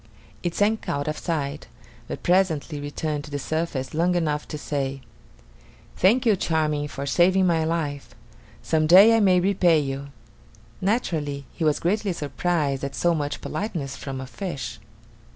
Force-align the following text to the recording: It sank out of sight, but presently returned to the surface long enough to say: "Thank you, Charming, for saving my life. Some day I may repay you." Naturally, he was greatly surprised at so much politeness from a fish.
It 0.41 0.55
sank 0.55 0.89
out 0.89 1.07
of 1.07 1.19
sight, 1.19 1.67
but 2.07 2.23
presently 2.23 2.79
returned 2.79 3.23
to 3.25 3.29
the 3.29 3.37
surface 3.37 3.93
long 3.93 4.15
enough 4.15 4.47
to 4.47 4.57
say: 4.57 5.01
"Thank 5.95 6.25
you, 6.25 6.35
Charming, 6.35 6.87
for 6.87 7.05
saving 7.05 7.45
my 7.45 7.63
life. 7.63 8.15
Some 8.63 8.87
day 8.87 9.15
I 9.15 9.19
may 9.19 9.39
repay 9.39 9.77
you." 9.79 10.07
Naturally, 10.81 11.45
he 11.53 11.63
was 11.63 11.79
greatly 11.79 12.13
surprised 12.13 12.83
at 12.83 12.95
so 12.95 13.13
much 13.13 13.41
politeness 13.41 13.95
from 13.95 14.19
a 14.19 14.25
fish. 14.25 14.79